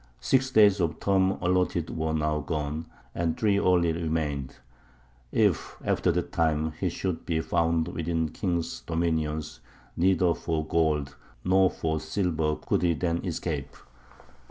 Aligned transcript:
Six 0.19 0.49
days 0.49 0.79
of 0.79 0.95
the 0.95 1.05
term 1.05 1.33
allotted 1.43 1.95
were 1.95 2.11
now 2.11 2.39
gone, 2.39 2.87
and 3.13 3.37
three 3.39 3.59
only 3.59 3.93
remained: 3.93 4.55
if 5.31 5.77
after 5.85 6.11
that 6.11 6.31
time 6.31 6.73
he 6.79 6.89
should 6.89 7.23
be 7.23 7.39
found 7.39 7.87
within 7.87 8.25
the 8.25 8.31
king's 8.31 8.79
dominions, 8.81 9.59
neither 9.95 10.33
for 10.33 10.65
gold 10.65 11.15
nor 11.43 11.69
for 11.69 11.99
silver 11.99 12.55
could 12.55 12.81
he 12.81 12.95
then 12.95 13.23
escape. 13.23 13.77